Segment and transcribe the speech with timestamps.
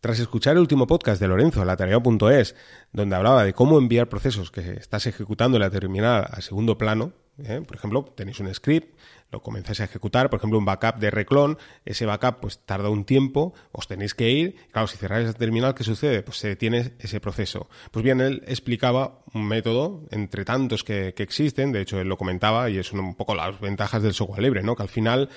[0.00, 2.54] Tras escuchar el último podcast de Lorenzo, latareo.es,
[2.92, 7.14] donde hablaba de cómo enviar procesos que estás ejecutando en la terminal a segundo plano,
[7.42, 7.62] ¿eh?
[7.66, 8.96] por ejemplo, tenéis un script,
[9.32, 13.04] lo comenzáis a ejecutar, por ejemplo, un backup de reclon, ese backup pues tarda un
[13.04, 16.22] tiempo, os tenéis que ir, claro, si cerráis la terminal, ¿qué sucede?
[16.22, 17.68] Pues se detiene ese proceso.
[17.90, 22.16] Pues bien, él explicaba un método entre tantos que, que existen, de hecho él lo
[22.16, 24.76] comentaba y es un poco las ventajas del software libre, ¿no?
[24.76, 25.28] Que al final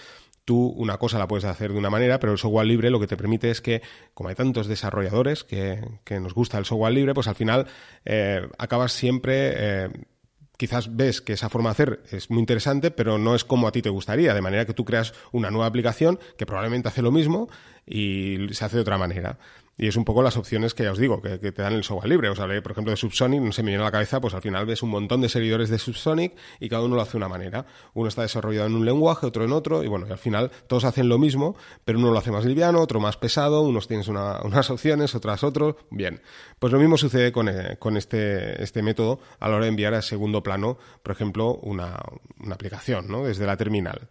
[0.51, 3.07] tú una cosa la puedes hacer de una manera, pero el software libre lo que
[3.07, 3.81] te permite es que,
[4.13, 5.79] como hay tantos desarrolladores que,
[6.19, 7.67] nos gusta el software libre, pues al final
[8.03, 9.53] eh, acabas siempre...
[9.55, 9.89] Eh,
[10.57, 13.71] quizás ves que esa forma de hacer es muy interesante, pero no es como a
[13.71, 17.11] ti te gustaría, de manera que tú creas una nueva aplicación que probablemente hace lo
[17.11, 17.49] mismo
[17.85, 19.37] y se hace de otra manera.
[19.81, 22.07] Y es un poco las opciones que ya os digo, que, te dan el software
[22.07, 22.29] libre.
[22.29, 24.41] Os hablé, por ejemplo, de Subsonic, no se me viene a la cabeza, pues al
[24.43, 27.29] final ves un montón de servidores de Subsonic y cada uno lo hace de una
[27.29, 27.65] manera.
[27.95, 30.83] Uno está desarrollado en un lenguaje, otro en otro, y bueno, y al final todos
[30.83, 34.69] hacen lo mismo, pero uno lo hace más liviano, otro más pesado, unos tienes unas
[34.69, 35.75] opciones, otras otros.
[35.89, 36.21] Bien,
[36.59, 40.03] pues lo mismo sucede con, eh, este, este método a la hora de enviar a
[40.03, 41.97] segundo plano, por ejemplo, una,
[42.39, 43.23] una aplicación, ¿no?
[43.23, 44.09] Desde la terminal.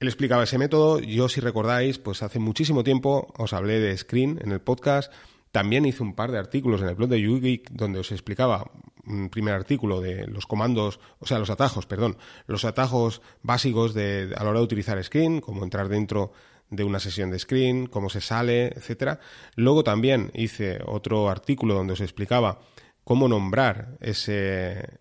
[0.00, 1.00] Él explicaba ese método.
[1.00, 5.12] Yo, si recordáis, pues hace muchísimo tiempo os hablé de Screen en el podcast.
[5.50, 8.70] También hice un par de artículos en el blog de YouGeek donde os explicaba
[9.06, 14.32] un primer artículo de los comandos, o sea, los atajos, perdón, los atajos básicos de,
[14.36, 16.32] a la hora de utilizar Screen, cómo entrar dentro
[16.70, 19.18] de una sesión de Screen, cómo se sale, etcétera.
[19.56, 22.60] Luego también hice otro artículo donde os explicaba
[23.02, 25.00] cómo nombrar ese,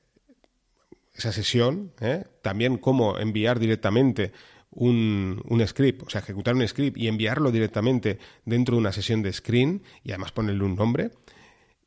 [1.13, 2.23] esa sesión, ¿eh?
[2.41, 4.31] también cómo enviar directamente
[4.71, 9.21] un, un, script, o sea, ejecutar un script y enviarlo directamente dentro de una sesión
[9.23, 11.11] de screen y además ponerle un nombre.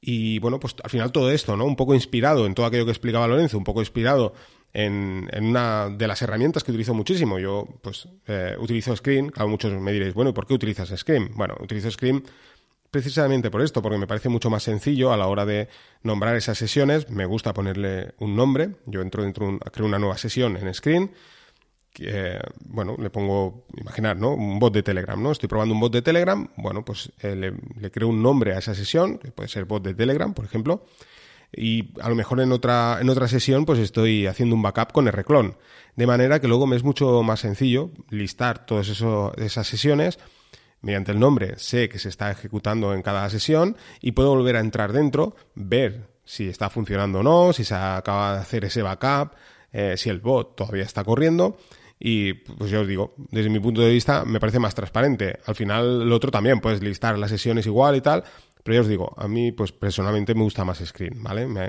[0.00, 1.64] Y bueno, pues al final todo esto, ¿no?
[1.64, 4.32] Un poco inspirado en todo aquello que explicaba Lorenzo, un poco inspirado
[4.72, 7.38] en, en una de las herramientas que utilizo muchísimo.
[7.38, 9.28] Yo, pues, eh, utilizo Screen.
[9.28, 11.32] Claro, muchos me diréis, bueno, ¿y por qué utilizas Screen?
[11.34, 12.22] Bueno, utilizo Screen
[12.90, 15.68] precisamente por esto, porque me parece mucho más sencillo a la hora de
[16.02, 17.10] nombrar esas sesiones.
[17.10, 18.76] Me gusta ponerle un nombre.
[18.86, 21.12] Yo entro dentro, un, creo una nueva sesión en Screen
[21.92, 24.34] que, bueno, le pongo, imaginar, ¿no?
[24.34, 25.32] Un bot de Telegram, ¿no?
[25.32, 28.74] Estoy probando un bot de Telegram, bueno, pues eh, le, creo un nombre a esa
[28.74, 30.86] sesión, que puede ser bot de Telegram, por ejemplo,
[31.52, 35.10] y a lo mejor en otra, en otra sesión pues estoy haciendo un backup con
[35.10, 35.54] Rclone,
[35.96, 40.20] de manera que luego me es mucho más sencillo listar todas esas sesiones,
[40.80, 44.60] mediante el nombre sé que se está ejecutando en cada sesión y puedo volver a
[44.60, 49.32] entrar dentro, ver si está funcionando o no, si se acaba de hacer ese backup,
[49.72, 51.58] eh, si el bot todavía está corriendo
[52.03, 55.38] y pues ya os digo, desde mi punto de vista me parece más transparente.
[55.44, 58.25] Al final lo otro también, puedes listar las sesiones igual y tal,
[58.65, 61.47] pero ya os digo, a mí pues personalmente me gusta más Screen, ¿vale?
[61.47, 61.66] Me,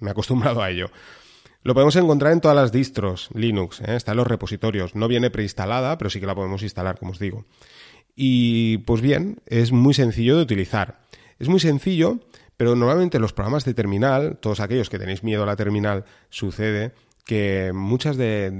[0.00, 0.88] he acostumbrado a ello.
[1.64, 3.96] Lo podemos encontrar en todas las distros Linux, ¿eh?
[3.96, 4.94] está en los repositorios.
[4.94, 7.44] No viene preinstalada, pero sí que la podemos instalar, como os digo.
[8.14, 11.00] Y pues bien, es muy sencillo de utilizar.
[11.38, 12.20] Es muy sencillo,
[12.56, 16.92] pero normalmente los programas de terminal, todos aquellos que tenéis miedo a la terminal, sucede
[17.24, 18.50] que muchas de,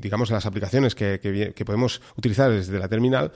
[0.00, 3.32] digamos, las aplicaciones que, que, podemos utilizar desde la terminal,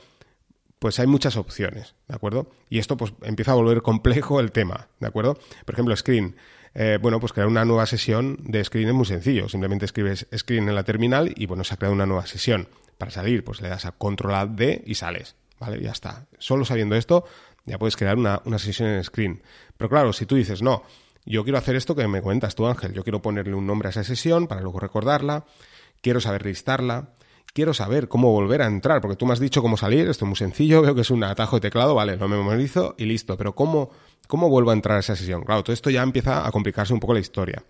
[0.79, 2.51] pues hay muchas opciones, ¿de acuerdo?
[2.69, 5.39] Y esto pues empieza a volver complejo el tema, ¿de acuerdo?
[5.65, 6.37] Por ejemplo, Screen.
[6.75, 9.49] Eh, bueno, pues crear una nueva sesión de Screen es muy sencillo.
[9.49, 12.69] Simplemente escribes Screen en la terminal y, bueno, se ha creado una nueva sesión.
[12.97, 15.83] Para salir, pues le das a Control D y sales, ¿vale?
[15.83, 16.27] Ya está.
[16.39, 17.25] Solo sabiendo esto,
[17.67, 19.43] ya puedes crear una, una sesión en Screen.
[19.77, 20.83] Pero claro, si tú dices, no,
[21.25, 22.93] yo quiero hacer esto que me cuentas tú, Ángel.
[22.93, 25.45] Yo quiero ponerle un nombre a esa sesión para luego recordarla.
[26.01, 27.11] Quiero saber listarla.
[27.55, 30.09] Quiero saber cómo volver a entrar, porque tú me has dicho cómo salir.
[30.09, 30.83] Esto es muy sencillo.
[30.83, 31.95] Veo que es un atajo de teclado.
[31.95, 33.37] Vale, lo memorizo y listo.
[33.37, 33.91] Pero ¿cómo,
[34.27, 35.45] cómo vuelvo a entrar a esa sesión?
[35.45, 37.63] Claro, todo esto ya empieza a complicarse un poco la historia.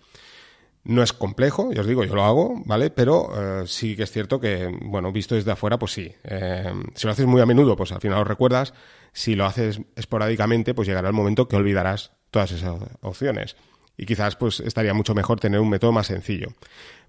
[0.84, 2.90] No es complejo, ya os digo, yo lo hago, ¿vale?
[2.90, 6.12] Pero eh, sí que es cierto que, bueno, visto desde afuera, pues sí.
[6.24, 8.74] Eh, si lo haces muy a menudo, pues al final lo recuerdas.
[9.12, 13.56] Si lo haces esporádicamente, pues llegará el momento que olvidarás todas esas opciones.
[13.96, 16.48] Y quizás pues estaría mucho mejor tener un método más sencillo.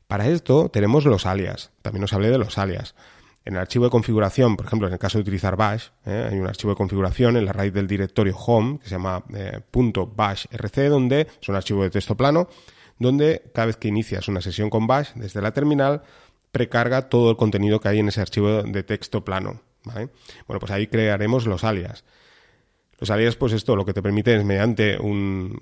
[0.07, 1.71] Para esto tenemos los alias.
[1.81, 2.93] También os hablé de los alias.
[3.45, 6.29] En el archivo de configuración, por ejemplo, en el caso de utilizar bash, ¿eh?
[6.31, 9.59] hay un archivo de configuración en la raíz del directorio home que se llama eh,
[9.71, 12.47] .bashrc, donde es un archivo de texto plano,
[12.99, 16.03] donde cada vez que inicias una sesión con bash desde la terminal,
[16.51, 19.61] precarga todo el contenido que hay en ese archivo de texto plano.
[19.83, 22.05] Bueno, pues ahí crearemos los alias.
[23.03, 25.59] Los alias, pues esto lo que te permite es mediante un,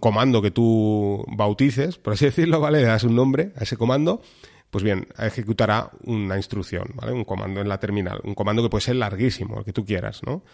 [0.00, 2.78] comando que tú bautices, por así decirlo, ¿vale?
[2.78, 4.22] Le das un nombre a ese comando,
[4.70, 7.10] pues bien, ejecutará una instrucción, ¿vale?
[7.10, 10.20] Un comando en la terminal, un comando que puede ser larguísimo, el que tú quieras,
[10.24, 10.44] ¿no?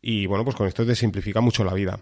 [0.00, 1.98] Y bueno, pues con esto te simplifica mucho la vida.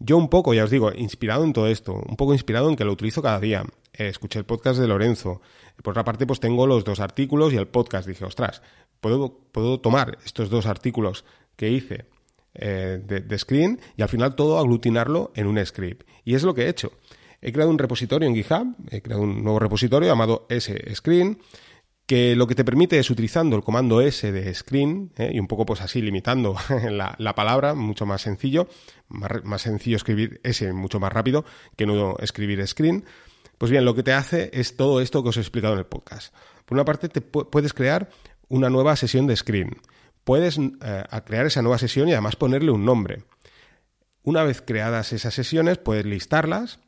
[0.00, 2.84] Yo un poco, ya os digo, inspirado en todo esto, un poco inspirado en que
[2.84, 3.62] lo utilizo cada día.
[3.92, 5.40] Eh, escuché el podcast de Lorenzo.
[5.84, 8.08] Por otra parte, pues tengo los dos artículos y el podcast.
[8.08, 8.60] Dije, ostras,
[9.00, 11.24] puedo, puedo tomar estos dos artículos
[11.54, 12.06] que hice
[12.54, 16.06] de, de, screen y al final todo aglutinarlo en un script.
[16.24, 16.92] Y es lo que he hecho.
[17.40, 20.46] He creado un repositorio en GitHub, he creado un nuevo repositorio llamado
[20.94, 21.38] screen
[22.10, 25.30] que lo que te permite es utilizando el comando S de screen ¿eh?
[25.32, 26.56] y un poco pues así limitando
[26.90, 28.66] la, palabra, mucho más sencillo,
[29.08, 31.44] más, sencillo escribir S mucho más rápido
[31.76, 33.04] que no escribir screen.
[33.58, 35.86] Pues bien, lo que te hace es todo esto que os he explicado en el
[35.86, 36.34] podcast.
[36.64, 38.10] Por una parte, te puedes crear
[38.48, 39.76] una nueva sesión de screen.
[40.30, 43.24] Puedes eh, crear esa nueva sesión y además ponerle un nombre.
[44.22, 46.78] Una vez creadas esas sesiones, puedes listarlas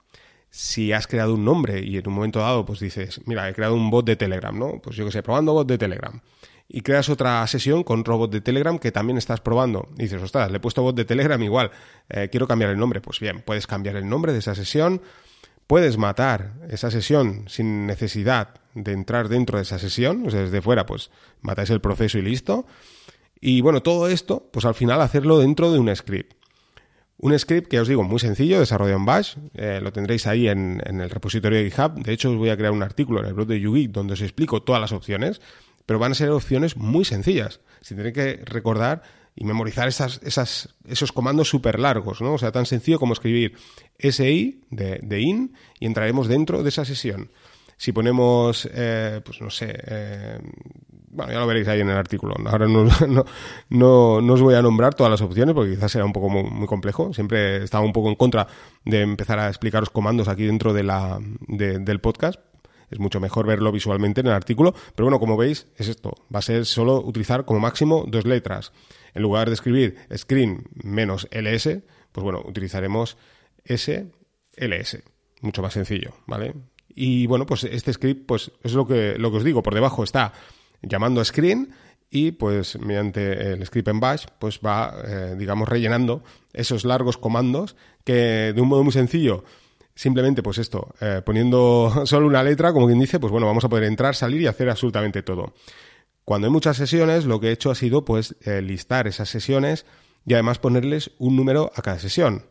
[0.49, 3.75] si has creado un nombre y en un momento dado pues dices, mira, he creado
[3.75, 4.81] un bot de Telegram, ¿no?
[4.81, 6.21] Pues yo que sé, probando bot de Telegram.
[6.69, 9.89] Y creas otra sesión con robot de Telegram que también estás probando.
[9.99, 11.73] Y dices, ostras, le he puesto bot de Telegram igual,
[12.11, 13.01] eh, quiero cambiar el nombre.
[13.01, 15.03] Pues bien, puedes cambiar el nombre de esa sesión,
[15.67, 20.63] puedes matar esa sesión sin necesidad de entrar dentro de esa sesión, o sea, desde
[20.63, 21.11] fuera, pues
[21.41, 22.67] matáis el proceso y listo.
[23.45, 26.35] Y bueno, todo esto, pues al final hacerlo dentro de un script.
[27.19, 30.81] Un script que os digo, muy sencillo, desarrollado en Bash, eh, lo tendréis ahí en,
[30.87, 31.95] el repositorio de GitHub.
[32.05, 34.21] De hecho, os voy a crear un artículo en el blog de YouGeek donde os
[34.21, 35.41] explico todas las opciones,
[35.87, 37.59] pero van a ser opciones muy sencillas.
[37.81, 39.03] Si tenéis que recordar
[39.35, 40.21] y memorizar esas,
[40.87, 42.35] esos comandos súper largos, ¿no?
[42.35, 43.57] O sea, tan sencillo como escribir
[43.99, 47.33] SI de, de in y entraremos dentro de esa sesión.
[47.77, 50.39] Si ponemos, eh, pues no sé, eh,
[51.13, 52.35] bueno, ya lo veréis ahí en el artículo.
[52.47, 56.13] Ahora no, no, no, os voy a nombrar todas las opciones porque quizás será un
[56.13, 57.13] poco muy, complejo.
[57.13, 58.49] Siempre he estado un poco en contra
[58.85, 61.19] de empezar a explicaros comandos aquí dentro de la,
[61.49, 62.41] del podcast.
[62.91, 64.75] Es mucho mejor verlo visualmente en el artículo.
[64.95, 66.13] Pero bueno, como veis, es esto.
[66.35, 68.73] Va a ser solo utilizar como máximo dos letras.
[69.15, 73.19] En lugar de escribir screen menos ls, pues bueno, utilizaremos
[73.65, 75.03] SLS.
[75.43, 76.55] Mucho más sencillo, ¿vale?
[76.89, 79.63] Y bueno, pues este script, pues es lo que, lo que os digo.
[79.63, 80.33] Por debajo está
[80.83, 81.73] llamando screen
[82.11, 87.77] y pues mediante el script en bash pues va, eh, digamos, rellenando esos largos comandos
[88.05, 89.45] que de un modo muy sencillo
[89.95, 93.69] simplemente pues esto, eh, poniendo solo una letra, como quien dice, pues bueno, vamos a
[93.69, 95.55] poder entrar, salir y hacer absolutamente todo.
[96.25, 99.87] Cuando hay muchas sesiones, lo que he hecho ha sido pues eh, listar esas sesiones
[100.25, 102.47] y además ponerles un número a cada sesión.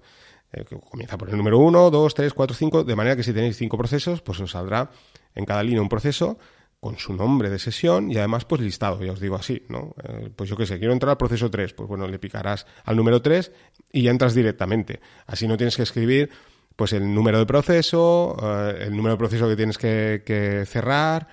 [0.89, 3.77] comienza por el número 1, 2, 3, 4, 5, de manera que si tenéis cinco
[3.77, 4.91] procesos, pues os saldrá
[5.35, 6.37] en cada línea un proceso
[6.81, 9.93] con su nombre de sesión y además pues listado, ya os digo así, ¿no?
[10.03, 12.95] Eh, pues yo qué sé, quiero entrar al proceso 3, pues bueno, le picarás al
[12.95, 13.51] número 3
[13.93, 14.99] y ya entras directamente.
[15.27, 16.31] Así no tienes que escribir
[16.75, 21.27] pues el número de proceso, eh, el número de proceso que tienes que, cerrar,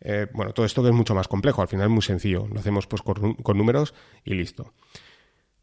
[0.00, 2.60] eh, bueno, todo esto que es mucho más complejo, al final es muy sencillo, lo
[2.60, 3.94] hacemos pues con, números
[4.24, 4.74] y listo.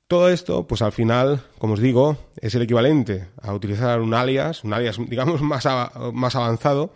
[0.07, 4.65] Todo esto, pues al final, como os digo, es el equivalente a utilizar un alias,
[4.65, 5.65] un alias digamos más,
[6.11, 6.93] más avanzado,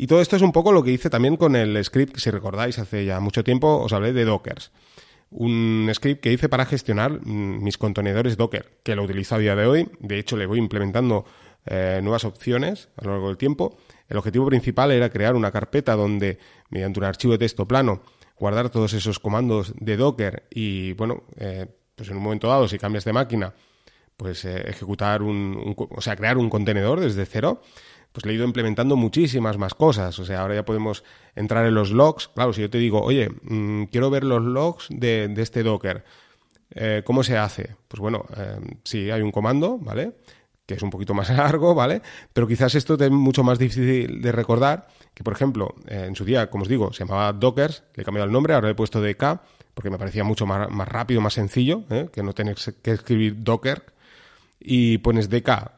[0.00, 2.30] y todo esto es un poco lo que hice también con el script, que si
[2.30, 4.72] recordáis, hace ya mucho tiempo os hablé de Dockers.
[5.30, 9.54] Un script que hice para gestionar mm, mis contenedores Docker, que lo utilizo a día
[9.54, 9.90] de hoy.
[9.98, 11.26] De hecho, le voy implementando
[11.66, 13.76] eh, nuevas opciones a lo largo del tiempo.
[14.08, 16.38] El objetivo principal era crear una carpeta donde,
[16.70, 18.00] mediante un archivo de texto plano,
[18.38, 22.78] guardar todos esos comandos de Docker y, bueno, eh, pues en un momento dado, si
[22.78, 23.52] cambias de máquina,
[24.16, 27.60] pues eh, ejecutar un, o sea, crear un contenedor desde cero
[28.12, 30.18] pues le he ido implementando muchísimas más cosas.
[30.18, 31.04] O sea, ahora ya podemos
[31.34, 32.28] entrar en los logs.
[32.28, 36.04] Claro, si yo te digo, oye, mm, quiero ver los logs de, este Docker,
[36.74, 37.76] eh, ¿cómo se hace?
[37.88, 40.12] Pues bueno, eh, sí, hay un comando, ¿vale?
[40.66, 42.02] Que es un poquito más largo, ¿vale?
[42.32, 44.88] Pero quizás esto es mucho más difícil de recordar.
[45.14, 48.04] Que, por ejemplo, eh, en su día, como os digo, se llamaba Dockers, le he
[48.04, 49.40] cambiado el nombre, ahora le he puesto DK,
[49.74, 53.84] porque me parecía mucho más, rápido, más sencillo, que no tener que escribir Docker.
[54.58, 55.70] Y pones DK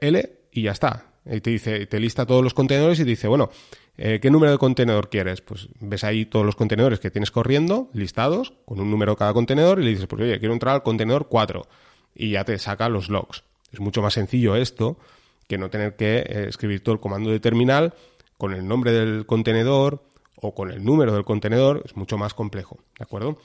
[0.00, 3.28] L y ya está y te dice, te lista todos los contenedores y te dice,
[3.28, 3.50] bueno,
[3.96, 5.40] eh, ¿qué número de contenedor quieres?
[5.40, 9.80] Pues ves ahí todos los contenedores que tienes corriendo, listados, con un número cada contenedor,
[9.80, 11.66] y le dices, pues oye, quiero entrar al contenedor 4,
[12.14, 13.44] y ya te saca los logs.
[13.72, 14.98] Es mucho más sencillo esto
[15.46, 17.94] que no tener que eh, escribir todo el comando de terminal
[18.36, 20.04] con el nombre del contenedor
[20.36, 23.38] o con el número del contenedor, es mucho más complejo, ¿de acuerdo?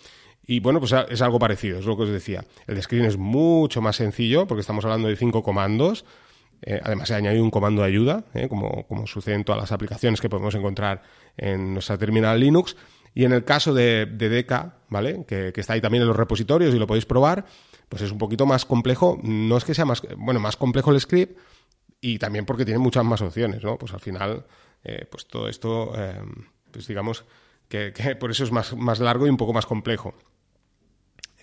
[0.45, 2.45] Y bueno, pues es algo parecido, es lo que os decía.
[2.67, 6.05] El screen es mucho más sencillo porque estamos hablando de cinco comandos,
[6.65, 9.71] eh, además, he añadido un comando de ayuda, eh, como, como, sucede en todas las
[9.71, 11.03] aplicaciones que podemos encontrar
[11.35, 12.77] en nuestra terminal Linux.
[13.13, 14.45] Y en el caso de, de
[14.89, 15.25] ¿vale?
[15.27, 17.45] Que, está ahí también en los repositorios y lo podéis probar,
[17.89, 19.19] pues es un poquito más complejo.
[19.23, 21.37] No es que sea más, bueno, más complejo el script
[21.99, 23.77] y también porque tiene muchas más opciones, ¿no?
[23.77, 24.45] Pues al final,
[24.83, 25.93] eh, pues todo esto,
[26.71, 27.25] pues digamos
[27.67, 30.15] que, por eso es más, más largo y un poco más complejo.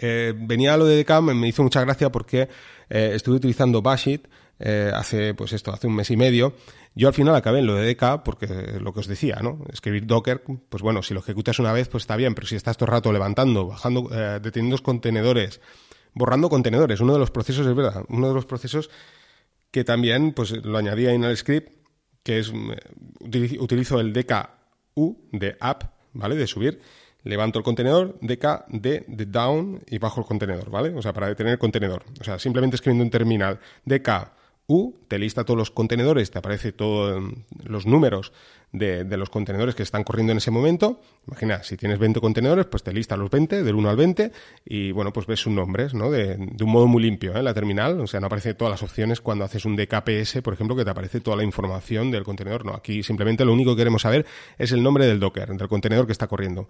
[0.01, 2.49] venía lo de DK, me hizo mucha gracia porque
[2.89, 4.27] estuve utilizando Bashit
[4.61, 6.55] eh, hace, pues esto, hace un mes y medio.
[6.95, 8.47] Yo al final acabé en lo de DK porque
[8.79, 9.65] lo que os decía, ¿no?
[9.73, 12.77] Escribir Docker, pues bueno, si lo ejecutas una vez, pues está bien, pero si estás
[12.77, 15.61] todo el rato levantando, bajando, eh, deteniendo contenedores,
[16.13, 17.01] borrando contenedores.
[17.01, 18.91] Uno de los procesos, es verdad, uno de los procesos
[19.71, 21.73] que también pues, lo añadía en el script,
[22.23, 26.37] que es, eh, utilizo el DKU de app, ¿vale?
[26.37, 26.83] De subir,
[27.23, 30.91] levanto el contenedor, DK, D, de down y bajo el contenedor, ¿vale?
[30.95, 32.05] O sea, para detener el contenedor.
[32.21, 34.40] O sea, simplemente escribiendo en terminal DK,
[35.09, 37.33] Te lista todos los contenedores, te aparece todos mm,
[37.65, 38.33] los números
[38.71, 41.01] de, los contenedores que están corriendo en ese momento.
[41.27, 44.31] Imagina, si tienes 20 contenedores, pues te lista los 20, del 1 al 20,
[44.65, 46.13] y bueno, pues ves sus nombres, ¿no?
[46.13, 47.43] De, un modo muy limpio, ¿eh?
[47.43, 50.77] La terminal, o sea, no aparece todas las opciones cuando haces un DKPS, por ejemplo,
[50.77, 52.65] que te aparece toda la información del contenedor.
[52.65, 54.25] No, aquí simplemente lo único que queremos saber
[54.57, 56.69] es el nombre del Docker, del contenedor que está corriendo.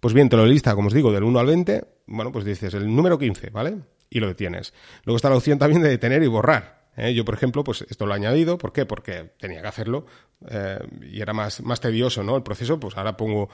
[0.00, 2.72] Pues bien, te lo lista, como os digo, del 1 al 20, bueno, pues dices
[2.72, 3.76] el número 15, ¿vale?
[4.08, 4.72] Y lo detienes.
[5.04, 6.83] Luego está la opción también de detener y borrar.
[6.96, 7.14] ¿Eh?
[7.14, 8.58] Yo, por ejemplo, pues esto lo he añadido.
[8.58, 8.86] ¿Por qué?
[8.86, 10.06] Porque tenía que hacerlo
[10.48, 10.78] eh,
[11.10, 12.36] y era más, más tedioso ¿no?
[12.36, 12.78] el proceso.
[12.78, 13.48] Pues ahora pongo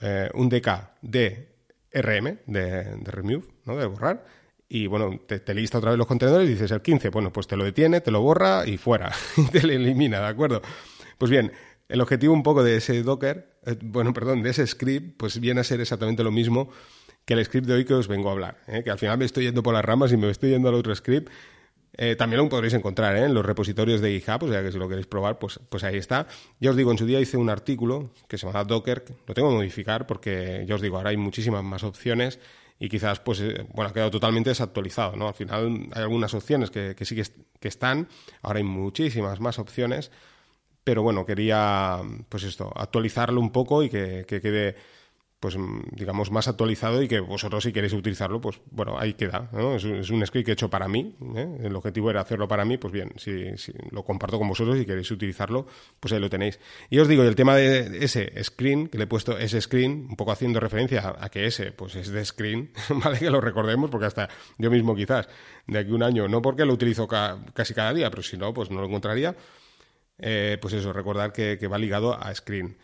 [0.00, 0.68] eh, un DK
[1.02, 1.48] de
[1.92, 3.76] RM, de, de remove, ¿no?
[3.76, 4.24] de borrar.
[4.68, 7.08] Y bueno, te, lista otra vez los contenedores y dices el 15.
[7.08, 9.12] Bueno, pues te lo detiene, te lo borra y fuera.
[9.36, 10.60] y te lo elimina, ¿de acuerdo?
[11.16, 11.52] Pues bien,
[11.88, 15.64] el objetivo un poco de ese Docker, bueno, perdón, de ese script, pues viene a
[15.64, 16.70] ser exactamente lo mismo
[17.24, 18.58] que el script de hoy que os vengo a hablar.
[18.84, 20.94] Que al final me estoy yendo por las ramas y me estoy yendo al otro
[20.94, 21.30] script
[22.00, 23.24] eh, también lo podréis encontrar ¿eh?
[23.24, 25.96] en los repositorios de GitHub, o sea que si lo queréis probar, pues, pues ahí
[25.96, 26.28] está.
[26.60, 29.48] Ya os digo, en su día hice un artículo que se llama Docker, lo tengo
[29.48, 32.38] que modificar porque ya os digo, ahora hay muchísimas más opciones
[32.78, 36.70] y quizás pues eh, bueno ha quedado totalmente desactualizado no al final hay algunas opciones
[36.70, 37.24] que, sí que,
[37.58, 38.06] que, están
[38.40, 40.12] ahora hay muchísimas más opciones
[40.84, 44.76] pero bueno quería pues esto actualizarlo un poco y que quede
[45.40, 49.48] pues mm, digamos más actualizado y que vosotros si queréis utilizarlo pues bueno ahí queda
[49.52, 49.76] ¿no?
[49.76, 51.58] es, un script hecho para mí ¿eh?
[51.62, 53.52] el objetivo era hacerlo para mí pues bien si,
[53.90, 55.66] lo comparto con vosotros y queréis utilizarlo
[56.00, 56.58] pues ahí lo tenéis
[56.90, 60.16] y os digo el tema de ese screen que le he puesto ese screen un
[60.16, 62.72] poco haciendo referencia a, que ese pues es de screen
[63.04, 64.28] vale que lo recordemos porque hasta
[64.58, 65.28] yo mismo quizás
[65.66, 68.70] de aquí un año no porque lo utilizo casi cada día pero si no pues
[68.70, 69.36] no lo encontraría
[70.18, 72.76] eh, pues eso recordar que, que va ligado a screen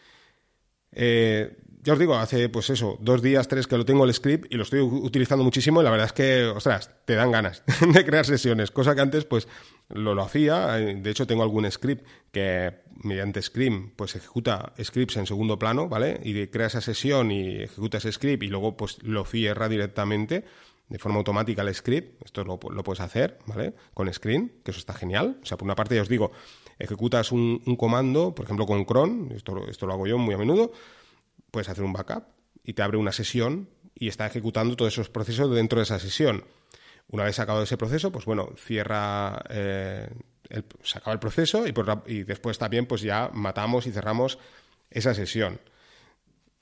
[0.92, 4.50] eh, ya os digo, hace pues eso, dos días, tres que lo tengo el script
[4.50, 7.62] y lo estoy utilizando muchísimo y la verdad es que, ostras, te dan ganas
[7.92, 9.48] de crear sesiones, cosa que antes pues
[9.90, 12.72] lo, lo hacía, eh, de hecho tengo algún script que
[13.02, 16.20] mediante Scream pues ejecuta scripts en segundo plano, ¿vale?
[16.24, 20.44] Y crea esa sesión y ejecuta ese script y luego pues lo cierra directamente
[20.88, 23.74] de forma automática el script, esto lo, lo puedes hacer, ¿vale?
[23.92, 26.32] Con Screen, que eso está genial, o sea, por una parte ya os digo,
[26.78, 30.38] ejecutas un, un comando, por ejemplo con cron, esto, esto lo hago yo muy a
[30.38, 30.72] menudo,
[31.54, 32.24] puedes hacer un backup
[32.64, 36.44] y te abre una sesión y está ejecutando todos esos procesos dentro de esa sesión.
[37.08, 40.10] Una vez acabado ese proceso, pues bueno, cierra, eh,
[40.82, 41.72] se acaba el proceso y,
[42.06, 44.40] y después también pues ya matamos y cerramos
[44.90, 45.60] esa sesión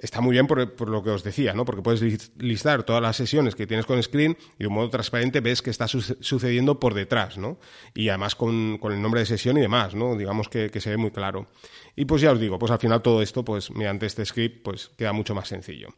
[0.03, 1.65] está muy bien por, lo que os decía, ¿no?
[1.65, 5.41] Porque puedes listar todas las sesiones que tienes con Screen y de un modo transparente
[5.41, 7.59] ves que está sucediendo por detrás, ¿no?
[7.95, 10.17] Y además con, el nombre de sesión y demás, ¿no?
[10.17, 11.47] Digamos que, se ve muy claro.
[11.95, 14.91] Y pues ya os digo, pues al final todo esto, pues mediante este script, pues
[14.99, 15.89] queda mucho más sencillo.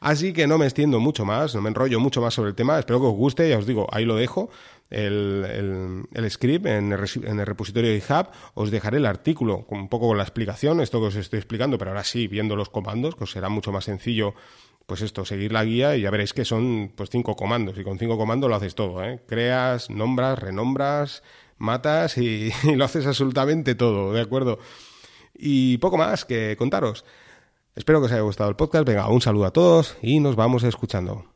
[0.00, 2.78] Así que no me extiendo mucho más, no me enrollo mucho más sobre el tema,
[2.78, 4.50] espero que os guste, ya os digo, ahí lo dejo
[4.90, 8.28] el, el, script en el, en el, repositorio de GitHub.
[8.54, 11.78] Os dejaré el artículo con un poco con la explicación, esto que os estoy explicando,
[11.78, 14.34] pero ahora sí, viendo los comandos, que os será mucho más sencillo
[14.86, 17.96] pues esto, seguir la guía y ya veréis que son pues cinco comandos y con
[17.96, 19.20] cinco comandos lo haces todo, ¿eh?
[19.28, 21.22] Creas, nombras, renombras,
[21.58, 24.58] matas y, y lo haces absolutamente todo, ¿de acuerdo?
[25.32, 27.04] Y poco más que contaros.
[27.76, 28.84] Espero que os haya gustado el podcast.
[28.86, 31.24] Venga, un saludo a todos y nos vamos escuchando.